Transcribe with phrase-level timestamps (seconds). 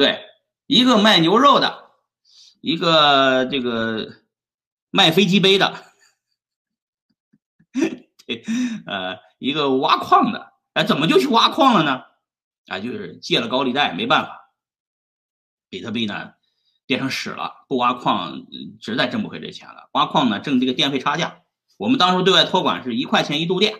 [0.00, 0.24] 对，
[0.66, 1.90] 一个卖牛肉的，
[2.62, 4.10] 一个这个
[4.88, 5.74] 卖飞机杯的，
[8.26, 8.42] 对，
[8.86, 12.04] 呃，一个挖矿的，哎，怎么就去挖矿了呢？
[12.68, 14.50] 啊，就是借了高利贷，没办法，
[15.68, 16.32] 比特币呢
[16.86, 18.46] 变成屎了，不挖矿
[18.80, 19.90] 实在挣不回这钱了。
[19.92, 21.42] 挖矿呢挣这个电费差价，
[21.76, 23.78] 我们当时对外托管是一块钱一度电，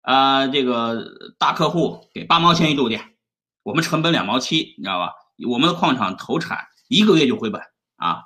[0.00, 3.18] 啊，这个大客户给八毛钱一度电，
[3.64, 5.12] 我们成本两毛七，你知道吧？
[5.48, 7.60] 我们的矿场投产一个月就回本
[7.96, 8.22] 啊，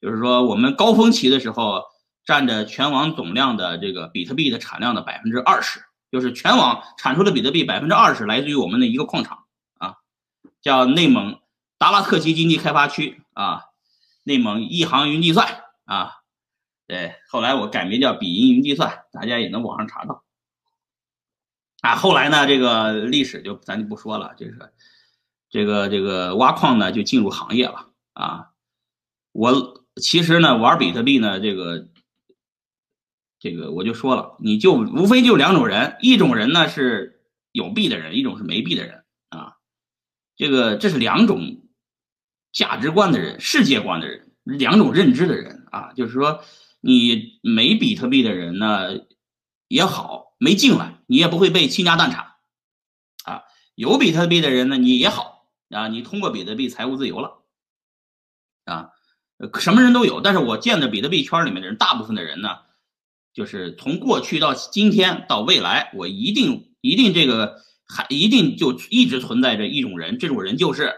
[0.00, 1.84] 就是说我们高峰期的时候
[2.24, 5.84] 占着全网总量的这个比特币的产量的百分之二十。
[6.10, 9.44] 就是全网产出的比特币百分之二十来自于我们的一个矿场
[9.74, 9.96] 啊，
[10.62, 11.38] 叫内蒙
[11.76, 13.64] 达拉特旗经济开发区啊，
[14.22, 16.14] 内蒙一航云计算啊，
[16.86, 20.24] 对，后来我改名叫比银云计算，大家也能网上查到。
[21.82, 24.72] 啊，后来呢，这个历史就咱就不说了，就是
[25.50, 28.50] 这个这个挖矿呢就进入行业了啊。
[29.32, 31.88] 我其实呢玩比特币呢这个。
[33.40, 39.54] 这个我就说了，你就无非就两种人，一种人呢是有币的人，一种是没币的人啊。
[40.34, 41.62] 这个这是两种
[42.50, 45.92] 价值观的人、世界观的人，两种认知的人啊。
[45.92, 46.42] 就是说，
[46.80, 48.88] 你没比特币的人呢
[49.68, 52.32] 也好，没进来，你也不会被倾家荡产
[53.22, 53.42] 啊。
[53.76, 55.37] 有比特币的人呢，你也好
[55.70, 57.42] 啊，你通过比特币财务自由了
[58.64, 58.92] 啊。
[59.60, 62.66] 什么人都有，但是我见的比特币圈里面的人，大部分的人呢。
[63.34, 70.92] 就是从过去到今天到未来，我一定一定这个还一定就一直存在着一种人，这种人就是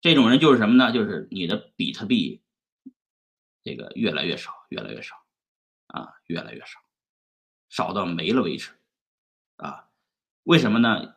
[0.00, 0.92] 这种人就是什么呢？
[0.92, 2.40] 就是你的比特币
[3.62, 5.16] 这个越来越少，越来越少
[5.88, 6.80] 啊，越来越少，
[7.68, 8.70] 少到没了为止
[9.56, 9.88] 啊？
[10.44, 11.16] 为什么呢？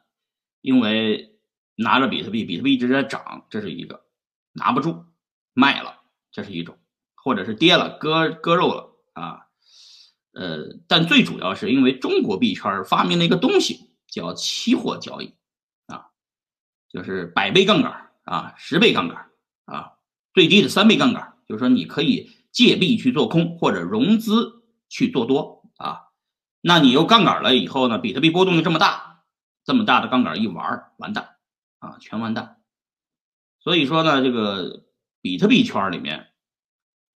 [0.60, 1.33] 因为
[1.76, 4.06] 拿着比特币，比特币一直在涨，这是一个
[4.54, 5.06] 拿不住
[5.54, 6.78] 卖了，这是一种，
[7.16, 9.48] 或者是跌了割割肉了啊。
[10.34, 15.36] 呃，但最主要是因为中国币圈发明了一个东西，叫期货交易，
[15.88, 16.08] 啊，
[16.90, 19.30] 就是百倍杠杆啊，十倍杠杆
[19.66, 19.94] 啊，
[20.34, 26.02] 最低的三倍杠杆，就是说你可以借币去做空或者融资去做多啊。
[26.62, 29.24] 那你又杠杆了以后呢，比特币波动的这么大，
[29.64, 31.33] 这么大的杠杆一玩完蛋
[31.84, 32.62] 啊，全完蛋。
[33.60, 34.86] 所以说呢，这个
[35.22, 36.28] 比特币圈里面，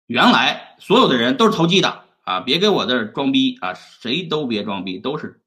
[0.07, 2.03] 原来所有的人都是投机的。
[2.25, 3.75] 啊，别给我这装逼啊！
[3.75, 5.43] 谁都别装逼，都是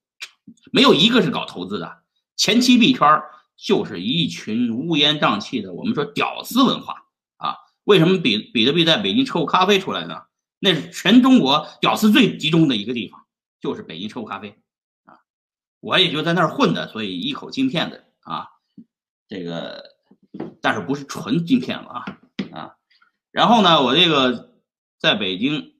[0.70, 2.04] 没有一个是搞投资的。
[2.36, 3.20] 前期币圈
[3.56, 6.94] 就是一群乌烟瘴气的，我们说屌丝文化
[7.38, 7.56] 啊。
[7.82, 10.22] 为什么比比特币在北京抽咖啡出来呢？
[10.60, 13.26] 那是全中国屌丝最集中的一个地方，
[13.60, 14.56] 就是北京抽咖啡
[15.04, 15.18] 啊。
[15.80, 18.46] 我也就在那儿混的，所以一口金片子啊。
[19.28, 19.84] 这个，
[20.60, 22.04] 但是不是纯金片子啊
[22.52, 22.74] 啊。
[23.30, 24.54] 然后呢，我这个
[24.98, 25.74] 在北京。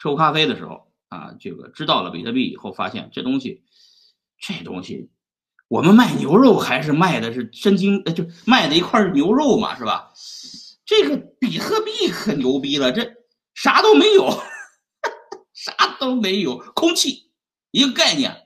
[0.00, 3.62] 抽咖啡的时候啊，这个知道了比特币以后，发现这东西，
[4.38, 5.08] 这东西，
[5.66, 10.12] 我们卖牛肉还是卖的是真金，就卖的一块牛肉嘛，是吧？
[10.84, 13.14] 这个比特币可牛逼了，这
[13.54, 14.28] 啥都没有，
[15.54, 17.30] 啥都没有，空气
[17.70, 18.43] 一个概念，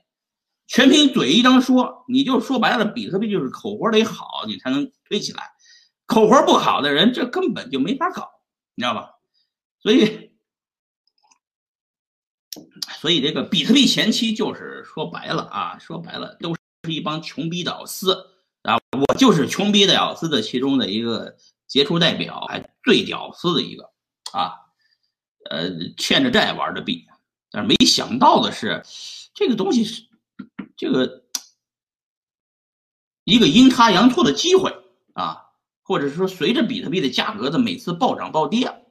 [0.69, 5.51] 全凭嘴一张说，你就说白了，比特币就是口活得好，你才能推起来，
[6.05, 8.29] 口活不好的人，这根本就没法搞，
[8.75, 9.15] 你知道吧？
[9.81, 10.29] 所以。
[12.99, 18.11] 所以这个比特币前期就是说白了啊，说白了都是一帮穷逼屌丝
[18.63, 21.37] 啊，我就是穷逼屌丝的其中的一个
[21.67, 23.91] 杰出代表，还最屌丝的一个
[24.33, 24.53] 啊，
[25.49, 27.05] 呃，欠着债玩的币，
[27.51, 28.83] 但是没想到的是，
[29.33, 30.08] 这个东西是
[30.79, 31.25] 这个
[33.25, 34.71] 一个阴差阳错的机会
[35.13, 35.51] 啊，
[35.81, 38.85] 或者说随着比特币的价格的每次暴涨暴跌，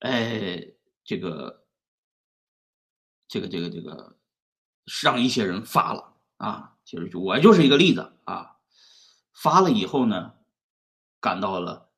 [0.00, 1.64] 哎，这个。
[3.30, 4.16] 这个这个这个，
[5.02, 8.56] 让一些人发了啊，就是我就是一个例子啊，
[9.34, 10.34] 发了以后呢，
[11.20, 11.92] 感到了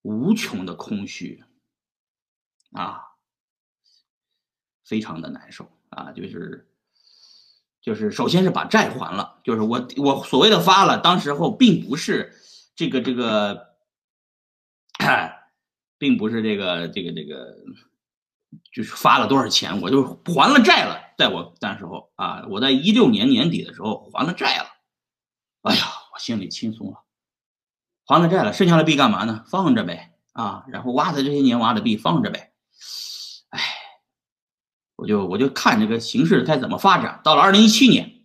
[0.00, 1.44] 无穷的空虚
[2.72, 3.14] 啊，
[4.82, 6.71] 非常的难受啊，就是
[7.82, 12.32] 就是首先是把债还了，就是我我所谓的发了，当时候并不是
[12.74, 13.66] 这个这个，
[15.98, 17.56] 并不是这个这个这个。
[18.70, 21.00] 就是发了多少钱，我就还了债了。
[21.16, 24.66] 在我那时候啊，我在一六年年底的时候还了债了。
[25.62, 25.82] 哎呀，
[26.12, 26.98] 我心里轻松了，
[28.04, 29.42] 还了债了，剩下的币干嘛呢？
[29.48, 32.51] 放着呗啊，然后挖的这些年挖的币放着呗。
[35.02, 37.20] 我就我就看这个形势该怎么发展。
[37.24, 38.22] 到了二零一七年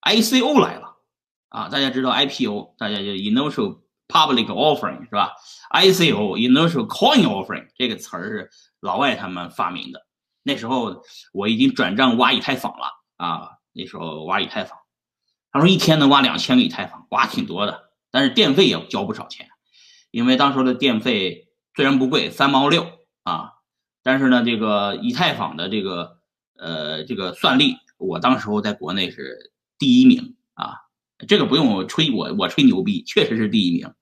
[0.00, 0.96] ，ICO 来了
[1.50, 5.32] 啊，大家知道 IPO，大家就 Initial Public Offering 是吧
[5.70, 8.50] ？ICO Initial Coin Offering 这个词儿是
[8.80, 10.06] 老外他们发明的。
[10.42, 11.02] 那时候
[11.34, 12.86] 我已经转账挖以太坊了
[13.18, 14.78] 啊，那时候挖以太坊，
[15.52, 19.50] 他说一天能挖两千个以太坊，挖挺多的，但是电费也交不少钱，
[20.10, 22.86] 因为当时的电费虽然不贵，三毛六
[23.24, 23.52] 啊，
[24.02, 26.18] 但是呢，这个以太坊的这个
[26.56, 30.74] 呃这个算力，我当时候在国内是第一名啊，
[31.26, 33.92] 这个不用我吹我我吹牛逼，确实是第一名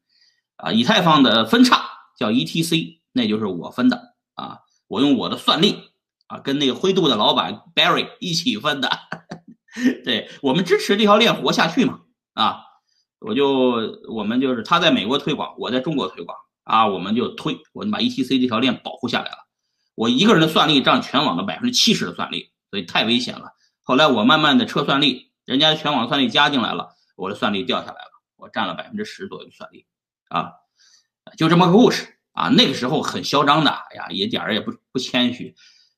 [0.57, 1.85] 啊，以太坊的分叉
[2.19, 5.91] 叫 ETC，那就是我分的啊，我用我的算力。
[6.31, 8.89] 啊，跟那个灰度的老板 Barry 一起分的，
[10.05, 12.03] 对我们支持这条链活下去嘛？
[12.35, 12.61] 啊，
[13.19, 19.39] 我就我们就是他在美国推广，我在中国推广啊，我们就推，我们把 ETC 这条链保护下来了。
[20.01, 23.53] 我一个人的算力占全网的百分之七十的算力，所以太危险了。
[23.83, 29.85] 后来我慢慢的撤算力，人家全网算力加进来了，我的算力掉下来了，我占了百分之十左右的算力
[30.31, 30.53] 啊，
[31.37, 32.49] 就这么个故事啊。
[32.49, 35.55] 那个时候很嚣张的，哎呀，一点儿也不不谦虚。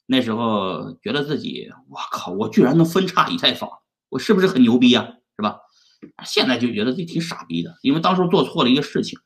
[0.07, 3.71] 那时候觉得自己，我靠，我居然能分叉以太坊，
[4.09, 5.07] 我是不是很牛逼啊？
[5.37, 5.61] 是吧？
[6.25, 9.17] 现在就觉得自己挺傻逼的，因为当时做错了一个事情，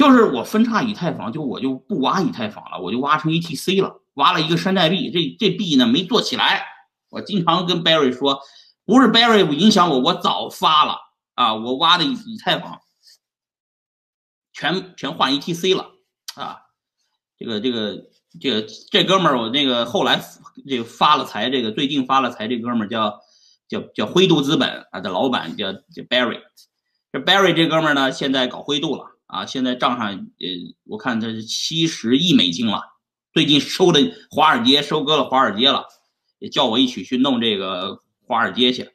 [0.00, 6.64] 就是我分叉以太坊，就我就不挖以太坊了，我就挖成 ETC 了，挖了一个山寨币，这这币呢没做起来。
[7.10, 8.40] 我经常跟 Barry 说，
[8.86, 10.96] 不是 Barry 影响我，我早发了
[11.34, 12.80] 啊，我挖的以以太坊
[14.54, 15.90] 全全换 ETC 了
[16.34, 16.62] 啊，
[17.36, 18.08] 这个这个。
[18.40, 20.22] 这个这哥们儿，我那个后来
[20.68, 23.18] 这个发了财，这个最近发了财，这哥们儿叫
[23.66, 26.40] 叫叫灰度资本啊的老板叫叫 Barry，
[27.10, 30.46] 这 Barry 这哥们儿呢，现在搞灰度了啊，现在账上呃，
[30.84, 32.82] 我看他是七十亿美金了，
[33.32, 35.86] 最近收的华尔街收割了华尔街了，
[36.40, 38.90] 也叫我一起去弄这个华尔街去，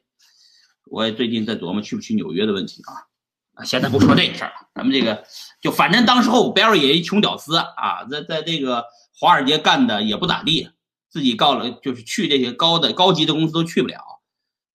[0.90, 3.08] 我也最近在琢磨去不去纽约的问题啊。
[3.54, 5.24] 啊，现在不说这个事儿了，咱们这个
[5.62, 8.84] 就反正当时候 Barry 也一穷屌丝啊，在在这个
[9.18, 10.68] 华尔街干的也不咋地，
[11.08, 14.20] 自己告了就是去这些高的高级的公司都去不了，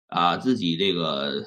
[0.08, 1.46] 啊，自己这个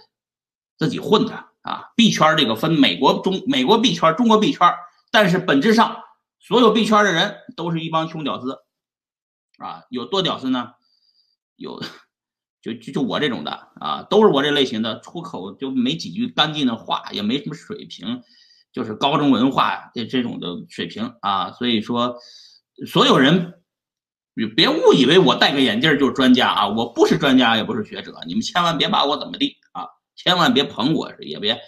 [0.79, 4.73] 自己混着啊，币圈这个分美国中美国币圈、中国币圈，
[5.11, 6.05] 但是本质上
[6.39, 8.53] 所有币圈的人都是一帮穷屌丝，
[9.59, 10.75] 啊，有多屌丝呢？
[11.57, 11.83] 有。
[12.65, 18.23] 就就就我这种的啊，都是我这类型的，出口就没几句干净的话，也没什么水平，
[18.73, 21.53] 就是高中文化这这种的水平啊。
[21.53, 22.17] 所以说，
[22.87, 23.61] 所有人
[24.57, 29.54] 别误以为我戴个眼镜就是专家啊，我不是专家，也不是学者，你们千万别把我怎么地，
[30.17, 31.61] 千万别捧我，也别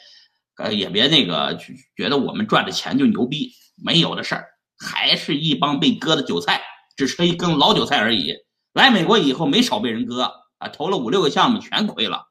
[0.57, 1.59] 呃也别那个
[1.97, 4.47] 觉得我们赚的钱就牛逼，没有的事儿，
[4.79, 6.63] 还是一帮被割的韭菜，
[6.97, 8.35] 只是一根老韭菜而已。
[8.73, 10.33] 来美国以后没少被人割。
[10.59, 12.29] 啊，投了五六个项目全亏了，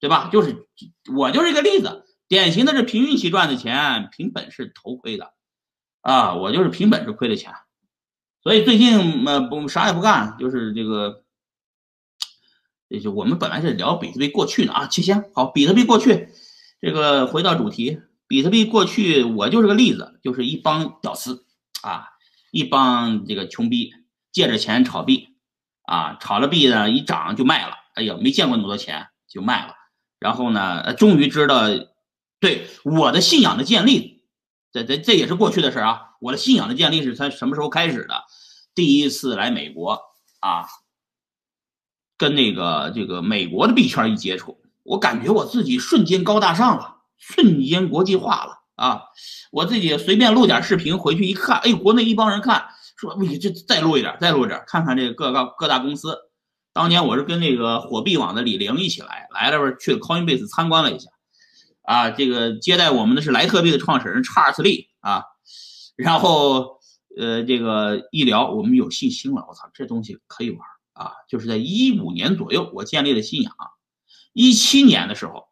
[0.00, 0.30] 对吧？
[0.32, 0.66] 就是
[1.14, 5.34] 我就是一个例子，典型的是凭运气赚的钱，凭本事投亏的，
[6.00, 7.52] 啊，我就是凭本事亏的钱。
[8.42, 11.24] 所以最近呃不啥也不干，就是这个，
[12.88, 16.28] 也就我们本来是聊比特币过去呢啊，七千好，比特币过去，
[16.80, 21.46] 这个回到主题，比特币过去我就是个例子，就是一帮屌丝
[21.82, 22.06] 啊，
[22.50, 23.92] 一帮这个穷逼
[24.32, 25.28] 借着钱炒币。
[25.90, 27.72] 啊，炒了币呢，一涨就卖了。
[27.94, 29.72] 哎呀，没见过那么多钱就卖了。
[30.18, 31.62] 然后呢，终于知道，
[32.40, 34.22] 对我的信仰的建立，
[34.70, 36.10] 这这这也是过去的事啊。
[36.20, 38.24] 我的信仰的建立是他什么时候开始的？
[38.74, 39.98] 第一次来美国
[40.40, 40.66] 啊，
[42.18, 49.02] 跟那个这个美国的币圈一接触，我感觉我自己瞬间高大上了，瞬间国际化了啊！
[49.50, 52.66] 我自己随便录点视频回去一看，哎，国内一帮人看。
[52.96, 56.18] 说不行，这再录一点，再录一点，看看这个各个各大公司。
[56.72, 61.08] 当年我是跟那个火币网的李玲一起来，来了边去 Coinbase 参观了一下，
[61.82, 65.22] 啊，这个接待我们的是莱特币的创始人查尔斯利啊。
[65.94, 66.80] 然后
[67.16, 69.44] 呃，这个一聊，我们有信心了。
[69.48, 70.60] 我操，这东西可以玩
[70.98, 71.12] 啊！
[71.28, 73.54] 就是在一五年左右，我建立了信仰。
[74.32, 75.48] 一七年的时候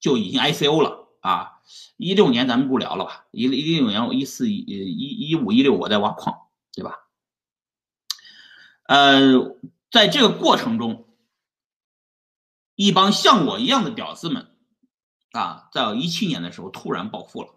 [0.00, 1.60] 就已经 ICO 了啊。
[1.96, 3.26] 一六年咱们不聊了吧？
[3.30, 6.98] 一一六年我一四一一一五一六我在挖矿，对吧？
[8.86, 9.56] 呃，
[9.90, 11.06] 在这个过程中，
[12.74, 14.50] 一帮像我一样的屌丝们
[15.30, 17.54] 啊，在一七年的时候突然暴富了。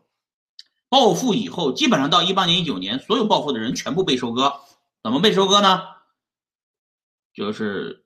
[0.90, 4.62] 暴富以后，基本上到一八年一九年，所有暴富的人全部被收割。
[5.02, 5.82] 怎么被收割呢？
[7.34, 8.06] 就是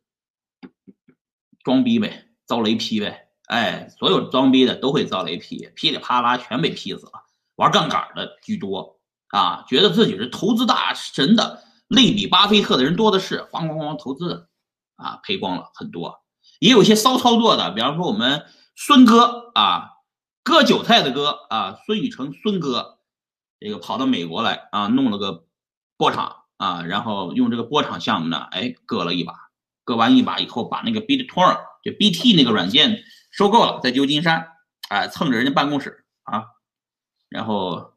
[1.64, 3.30] 装逼呗，遭雷劈呗。
[3.48, 7.12] 哎，所有装逼的都会遭雷劈，噼里啪啦全被劈死了。
[7.56, 14.50] 玩杠杆的居多啊，觉得自己是投资大神的，类比巴菲特的人多的是，咣咣咣投资的
[14.96, 16.22] 啊，赔光了很多。
[16.60, 19.92] 也有些骚操作的，比方说我们孙哥啊，
[20.44, 23.00] 割韭菜的哥啊，孙宇成孙哥，
[23.60, 25.46] 这个跑到美国来啊，弄了个
[25.98, 29.34] 波场啊，然后用这个波场项目呢，哎，割了一把，
[29.84, 34.48] 割完一把以后，把那个 BitTorrent 就 BT 那个软件收购了，在旧金山，
[34.90, 36.46] 哎，蹭着人家办公室啊，
[37.30, 37.94] 然后，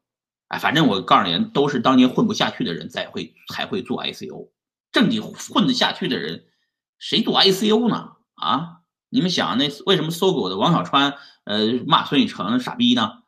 [0.48, 4.50] 哎，反正我告诉你，都是当年混不下去的人才会才会做 ICO，
[4.92, 6.44] 正经混得下去的人，
[6.98, 8.12] 谁做 ICO 呢？
[8.34, 8.76] 啊？
[9.12, 13.22] 你们想那为什么搜狗的王小川呃骂孙宇成傻逼呢？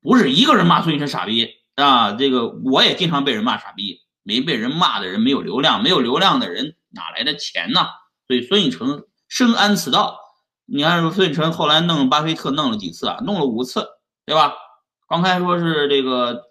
[0.00, 7.86] 不是一个人骂孙宇成傻逼啊，这个我也经常被人骂傻逼，没被人骂的人没有流量，没有流量的人哪来的钱呢？
[8.26, 10.18] 所以孙宇成深谙此道。
[10.66, 13.18] 你看孙宇成后来弄巴菲特弄了几次啊？
[13.24, 13.86] 弄了五次，
[14.26, 14.54] 对吧？
[15.08, 16.42] 刚开始说是这个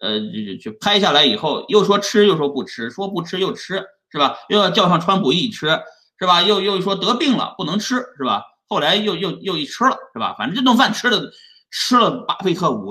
[0.00, 4.36] 呃就就拍下来以后，又说吃又说不吃，说不吃又吃，是吧？
[4.48, 5.80] 又要叫上川普一起吃。
[6.22, 6.42] 是吧？
[6.42, 8.42] 又又说得病了不能吃，是吧？
[8.68, 10.34] 后来又又又一吃了，是吧？
[10.36, 11.32] 反正这顿饭吃的
[11.70, 12.88] 吃了巴菲特五。